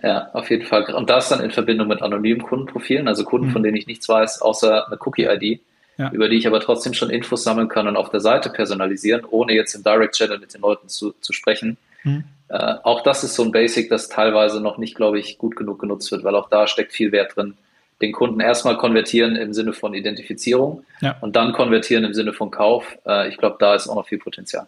[0.02, 0.84] Ja, auf jeden Fall.
[0.94, 3.52] Und das dann in Verbindung mit anonymen Kundenprofilen, also Kunden, mhm.
[3.52, 5.60] von denen ich nichts weiß, außer eine Cookie-ID,
[5.98, 6.10] ja.
[6.10, 9.52] über die ich aber trotzdem schon Infos sammeln kann und auf der Seite personalisieren, ohne
[9.52, 11.76] jetzt im Direct Channel mit den Leuten zu, zu sprechen.
[12.02, 12.24] Mhm.
[12.50, 15.78] Äh, auch das ist so ein Basic, das teilweise noch nicht, glaube ich, gut genug
[15.78, 17.54] genutzt wird, weil auch da steckt viel Wert drin.
[18.02, 21.16] Den Kunden erstmal konvertieren im Sinne von Identifizierung ja.
[21.20, 22.98] und dann konvertieren im Sinne von Kauf.
[23.06, 24.66] Äh, ich glaube, da ist auch noch viel Potenzial.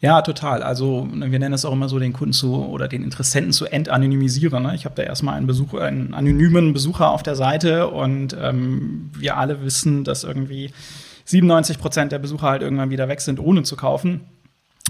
[0.00, 0.62] Ja, total.
[0.62, 3.64] Also ne, wir nennen es auch immer so, den Kunden zu oder den Interessenten zu
[3.64, 4.62] entanonymisieren.
[4.62, 4.74] Ne?
[4.74, 9.38] Ich habe da erstmal einen Besucher, einen anonymen Besucher auf der Seite und ähm, wir
[9.38, 10.72] alle wissen, dass irgendwie
[11.24, 14.20] 97 Prozent der Besucher halt irgendwann wieder weg sind, ohne zu kaufen.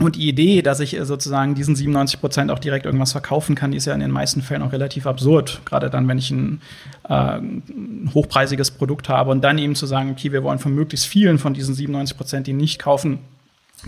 [0.01, 3.73] Und die Idee, dass ich äh, sozusagen diesen 97 Prozent auch direkt irgendwas verkaufen kann,
[3.73, 5.61] die ist ja in den meisten Fällen auch relativ absurd.
[5.65, 6.61] Gerade dann, wenn ich ein,
[7.09, 11.07] äh, ein hochpreisiges Produkt habe und dann eben zu sagen, okay, wir wollen von möglichst
[11.07, 13.19] vielen von diesen 97 Prozent, die nicht kaufen,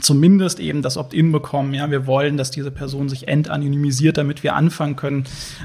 [0.01, 1.75] zumindest eben das Opt-in bekommen.
[1.75, 5.25] Ja, wir wollen, dass diese Person sich entanonymisiert, damit wir anfangen können,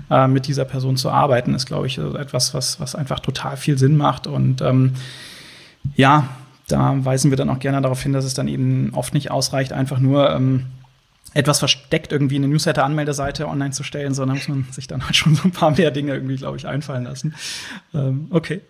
[0.10, 3.77] äh, mit dieser Person zu arbeiten, ist, glaube ich, etwas, was, was einfach total viel
[3.77, 4.27] Sinn macht.
[4.27, 4.93] Und ähm,
[5.95, 6.29] ja,
[6.67, 9.73] da weisen wir dann auch gerne darauf hin, dass es dann eben oft nicht ausreicht,
[9.73, 10.67] einfach nur ähm,
[11.34, 15.36] etwas versteckt irgendwie eine Newsletter-Anmeldeseite online zu stellen, sondern muss man sich dann halt schon
[15.36, 17.36] so ein paar mehr Dinge irgendwie, glaube ich, einfallen lassen.
[17.93, 18.62] Ähm, okay.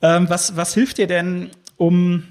[0.00, 2.24] Ähm, was, was hilft dir denn, um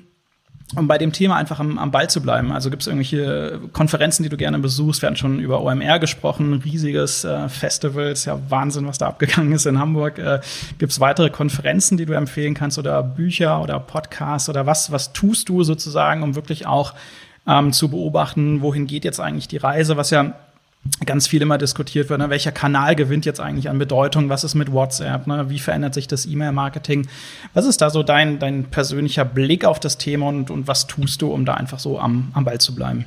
[0.75, 2.51] um bei dem Thema einfach am, am Ball zu bleiben.
[2.51, 5.01] Also gibt es irgendwelche Konferenzen, die du gerne besuchst?
[5.01, 9.51] Wir hatten schon über OMR gesprochen, riesiges äh, Festival, ist ja Wahnsinn, was da abgegangen
[9.51, 10.17] ist in Hamburg.
[10.17, 10.39] Äh,
[10.77, 14.91] gibt es weitere Konferenzen, die du empfehlen kannst oder Bücher oder Podcasts oder was?
[14.91, 16.93] Was tust du sozusagen, um wirklich auch
[17.47, 20.33] ähm, zu beobachten, wohin geht jetzt eigentlich die Reise, was ja
[21.05, 22.29] ganz viel immer diskutiert wird, ne?
[22.29, 25.49] welcher Kanal gewinnt jetzt eigentlich an Bedeutung, was ist mit WhatsApp, ne?
[25.49, 27.07] wie verändert sich das E-Mail-Marketing.
[27.53, 31.21] Was ist da so dein, dein persönlicher Blick auf das Thema und, und was tust
[31.21, 33.05] du, um da einfach so am, am Ball zu bleiben?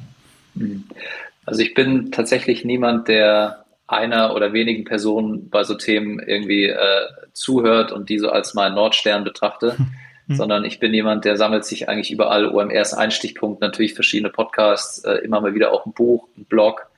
[1.45, 7.07] Also ich bin tatsächlich niemand, der einer oder wenigen Personen bei so Themen irgendwie äh,
[7.33, 10.37] zuhört und die so als meinen Nordstern betrachte, hm.
[10.37, 15.19] sondern ich bin jemand, der sammelt sich eigentlich überall OMRs Einstichpunkt, natürlich verschiedene Podcasts, äh,
[15.19, 16.89] immer mal wieder auch ein Buch, ein Blog,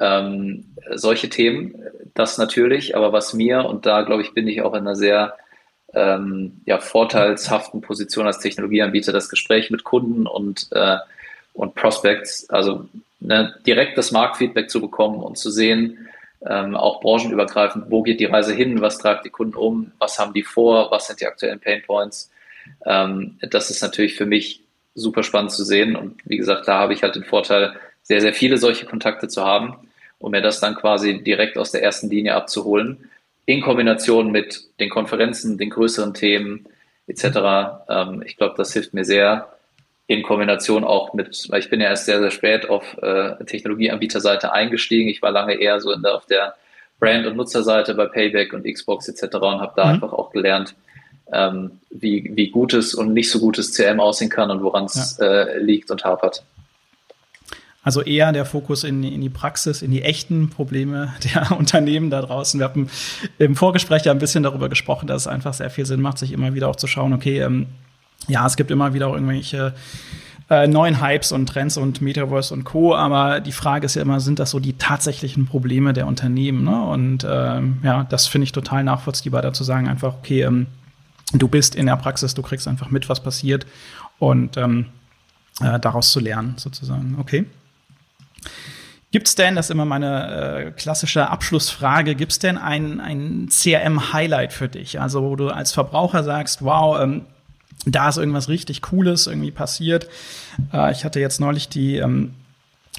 [0.00, 1.74] ähm, solche Themen,
[2.14, 5.34] das natürlich, aber was mir, und da glaube ich, bin ich auch in einer sehr
[5.94, 10.96] ähm, ja, vorteilshaften Position als Technologieanbieter, das Gespräch mit Kunden und, äh,
[11.54, 12.86] und Prospects, also
[13.20, 16.08] ne, direkt das Marktfeedback zu bekommen und zu sehen,
[16.46, 20.32] ähm, auch branchenübergreifend, wo geht die Reise hin, was treibt die Kunden um, was haben
[20.32, 22.30] die vor, was sind die aktuellen Painpoints.
[22.86, 24.62] Ähm, das ist natürlich für mich
[24.94, 28.32] super spannend zu sehen und wie gesagt, da habe ich halt den Vorteil, sehr, sehr
[28.32, 29.87] viele solche Kontakte zu haben
[30.18, 33.10] um mir das dann quasi direkt aus der ersten Linie abzuholen,
[33.46, 36.66] in Kombination mit den Konferenzen, den größeren Themen
[37.06, 37.84] etc.
[37.88, 39.48] Ähm, ich glaube, das hilft mir sehr
[40.06, 44.52] in Kombination auch mit, weil ich bin ja erst sehr, sehr spät auf äh, Technologieanbieterseite
[44.52, 45.08] eingestiegen.
[45.08, 46.54] Ich war lange eher so der, auf der
[46.98, 49.36] Brand- und Nutzerseite bei Payback und Xbox etc.
[49.36, 49.92] und habe da mhm.
[49.92, 50.74] einfach auch gelernt,
[51.32, 55.26] ähm, wie, wie gutes und nicht so gutes CRM aussehen kann und woran es ja.
[55.26, 56.42] äh, liegt und hapert.
[57.82, 62.20] Also eher der Fokus in, in, die Praxis, in die echten Probleme der Unternehmen da
[62.20, 62.60] draußen.
[62.60, 62.88] Wir haben
[63.38, 66.32] im Vorgespräch ja ein bisschen darüber gesprochen, dass es einfach sehr viel Sinn macht, sich
[66.32, 67.66] immer wieder auch zu schauen, okay, ähm,
[68.26, 69.74] ja, es gibt immer wieder auch irgendwelche
[70.50, 72.94] äh, neuen Hypes und Trends und Metaverse und Co.
[72.94, 76.64] Aber die Frage ist ja immer, sind das so die tatsächlichen Probleme der Unternehmen?
[76.64, 76.82] Ne?
[76.82, 80.66] Und ähm, ja, das finde ich total nachvollziehbar, dazu sagen einfach, okay, ähm,
[81.32, 83.66] du bist in der Praxis, du kriegst einfach mit, was passiert
[84.18, 84.86] und ähm,
[85.60, 87.16] äh, daraus zu lernen, sozusagen.
[87.20, 87.46] Okay.
[89.10, 94.68] Gibt's denn, das ist immer meine äh, klassische Abschlussfrage, gibt's denn ein, ein CRM-Highlight für
[94.68, 95.00] dich?
[95.00, 97.22] Also, wo du als Verbraucher sagst, wow, ähm,
[97.86, 100.08] da ist irgendwas richtig Cooles irgendwie passiert.
[100.74, 102.34] Äh, ich hatte jetzt neulich die ähm,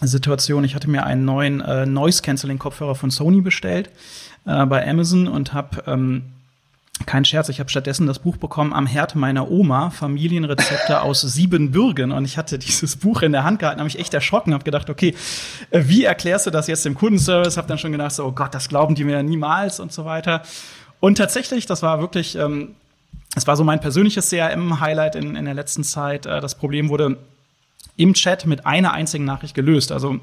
[0.02, 3.90] Situation, ich hatte mir einen neuen äh, Noise-Canceling-Kopfhörer von Sony bestellt
[4.46, 6.24] äh, bei Amazon und habe ähm,
[7.06, 12.12] kein Scherz, ich habe stattdessen das Buch bekommen Am Herd meiner Oma, Familienrezepte aus Siebenbürgen.
[12.12, 14.90] Und ich hatte dieses Buch in der Hand gehalten, habe mich echt erschrocken, habe gedacht,
[14.90, 15.16] okay,
[15.72, 17.58] äh, wie erklärst du das jetzt dem Kundenservice?
[17.58, 20.06] Habe dann schon gedacht, so, oh Gott, das glauben die mir ja niemals und so
[20.06, 20.44] weiter.
[21.00, 22.76] Und tatsächlich, das war wirklich, ähm,
[23.34, 26.26] das war so mein persönliches CRM-Highlight in, in der letzten Zeit.
[26.26, 27.18] Äh, das Problem wurde
[27.96, 29.92] im Chat mit einer einzigen Nachricht gelöst.
[29.92, 30.20] Also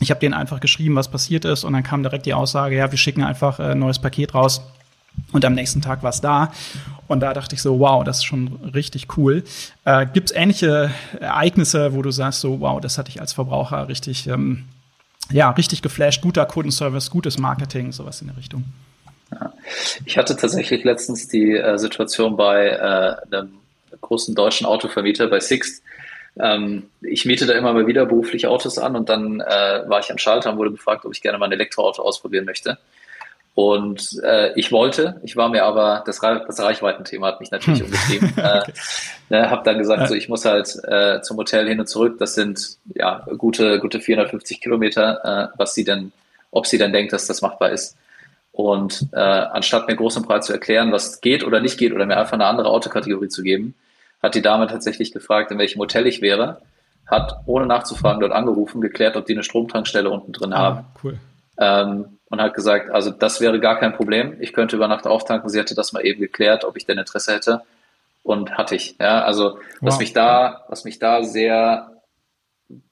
[0.00, 2.90] ich habe denen einfach geschrieben, was passiert ist, und dann kam direkt die Aussage, ja,
[2.90, 4.62] wir schicken einfach äh, ein neues Paket raus
[5.32, 6.52] und am nächsten Tag war es da.
[7.08, 9.42] Und da dachte ich so, wow, das ist schon richtig cool.
[9.84, 13.88] Äh, Gibt es ähnliche Ereignisse, wo du sagst, so, wow, das hatte ich als Verbraucher
[13.88, 14.64] richtig, ähm,
[15.30, 18.64] ja, richtig geflasht, guter Kundenservice, gutes Marketing, sowas in der Richtung?
[20.04, 23.54] Ich hatte tatsächlich letztens die äh, Situation bei äh, einem
[24.00, 25.82] großen deutschen Autovermieter, bei Sixt.
[26.38, 30.10] Ähm, ich miete da immer mal wieder beruflich Autos an und dann äh, war ich
[30.10, 32.78] am Schalter und wurde gefragt, ob ich gerne mal ein Elektroauto ausprobieren möchte.
[33.54, 37.86] Und äh, ich wollte, ich war mir aber, das, das Reichweitenthema hat mich natürlich hm.
[37.86, 38.32] umgetrieben.
[38.36, 38.62] äh,
[39.28, 42.16] ne, habe dann gesagt, so ich muss halt äh, zum Hotel hin und zurück.
[42.18, 46.12] Das sind ja gute, gute 450 Kilometer, äh, was sie denn,
[46.50, 47.96] ob sie dann denkt, dass das machbar ist.
[48.52, 52.06] Und äh, anstatt mir groß und breit zu erklären, was geht oder nicht geht, oder
[52.06, 53.74] mir einfach eine andere Autokategorie zu geben,
[54.22, 56.60] hat die Dame tatsächlich gefragt, in welchem Hotel ich wäre,
[57.06, 60.84] hat ohne nachzufragen dort angerufen, geklärt, ob die eine Stromtankstelle unten drin ah, haben.
[61.02, 61.18] Cool.
[61.58, 64.36] Ähm, und hat gesagt, also das wäre gar kein Problem.
[64.40, 65.50] Ich könnte über Nacht auftanken.
[65.50, 67.62] Sie hatte das mal eben geklärt, ob ich denn Interesse hätte.
[68.22, 68.96] Und hatte ich.
[69.00, 70.00] Ja, also was wow.
[70.00, 72.02] mich da, was mich da sehr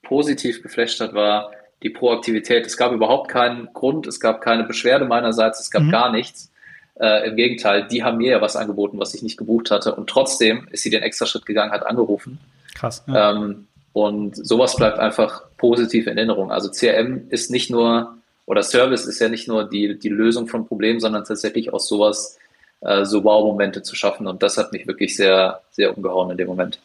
[0.03, 2.65] positiv geflasht hat, war die Proaktivität.
[2.65, 5.91] Es gab überhaupt keinen Grund, es gab keine Beschwerde meinerseits, es gab mhm.
[5.91, 6.51] gar nichts.
[6.99, 9.95] Äh, Im Gegenteil, die haben mir ja was angeboten, was ich nicht gebucht hatte.
[9.95, 12.39] Und trotzdem ist sie den extra Schritt gegangen, hat angerufen.
[12.75, 13.05] Krass.
[13.07, 13.31] Ja.
[13.31, 16.51] Ähm, und sowas bleibt einfach positiv in Erinnerung.
[16.51, 18.18] Also CRM ist nicht nur
[18.49, 22.39] oder Service ist ja nicht nur die, die Lösung von Problemen, sondern tatsächlich auch sowas,
[22.81, 24.25] äh, so Wow-Momente zu schaffen.
[24.25, 26.79] Und das hat mich wirklich sehr, sehr umgehauen in dem Moment.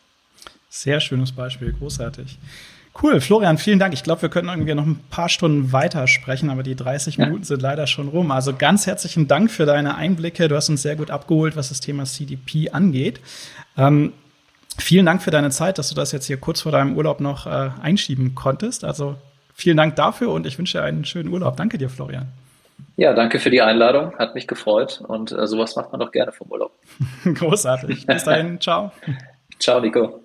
[0.68, 2.38] Sehr schönes Beispiel, großartig.
[3.02, 3.94] Cool, Florian, vielen Dank.
[3.94, 7.38] Ich glaube, wir könnten irgendwie noch ein paar Stunden weiter sprechen, aber die 30 Minuten
[7.40, 7.46] ja.
[7.46, 8.30] sind leider schon rum.
[8.30, 10.48] Also ganz herzlichen Dank für deine Einblicke.
[10.48, 13.20] Du hast uns sehr gut abgeholt, was das Thema CDP angeht.
[13.78, 14.12] Ähm,
[14.76, 17.46] vielen Dank für deine Zeit, dass du das jetzt hier kurz vor deinem Urlaub noch
[17.46, 18.84] äh, einschieben konntest.
[18.84, 19.16] Also
[19.54, 21.56] vielen Dank dafür und ich wünsche einen schönen Urlaub.
[21.56, 22.26] Danke dir, Florian.
[22.96, 24.16] Ja, danke für die Einladung.
[24.18, 26.72] Hat mich gefreut und äh, sowas macht man doch gerne vom Urlaub.
[27.24, 28.06] Großartig.
[28.06, 28.60] Bis dahin.
[28.60, 28.92] ciao.
[29.58, 30.20] Ciao, Nico.